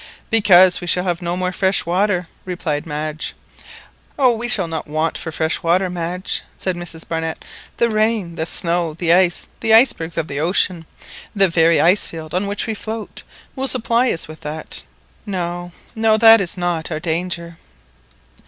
"Because 0.31 0.81
we 0.81 0.87
shall 0.87 1.03
have 1.03 1.21
no 1.21 1.37
more 1.37 1.51
fresh 1.51 1.85
water," 1.85 2.25
replied 2.43 2.87
Madge. 2.87 3.35
"Oh, 4.17 4.31
we 4.31 4.47
shall 4.47 4.67
not 4.67 4.87
want 4.87 5.15
for 5.15 5.31
fresh 5.31 5.61
water, 5.61 5.91
Madge," 5.91 6.41
said 6.57 6.75
Mrs 6.75 7.07
Barnett; 7.07 7.45
"the 7.77 7.87
rain, 7.87 8.33
the 8.33 8.47
snow, 8.47 8.95
the 8.95 9.13
ice, 9.13 9.47
the 9.59 9.75
icebergs 9.75 10.17
of 10.17 10.27
the 10.27 10.39
ocean, 10.39 10.87
the 11.35 11.49
very 11.49 11.79
ice 11.79 12.07
field 12.07 12.33
on 12.33 12.47
which 12.47 12.65
we 12.65 12.73
float, 12.73 13.21
will 13.55 13.67
supply 13.67 14.09
us 14.11 14.27
with 14.27 14.41
that; 14.41 14.81
no, 15.27 15.71
no, 15.93 16.17
that 16.17 16.41
is 16.41 16.57
not 16.57 16.89
our 16.89 16.99
danger." 16.99 17.57